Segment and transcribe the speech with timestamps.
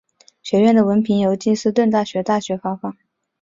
[0.41, 2.97] 学院的文凭由金斯顿大学大学发放。